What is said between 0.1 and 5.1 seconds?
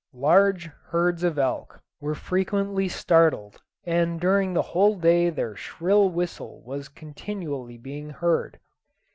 Large herds of elk were frequently started, and during the whole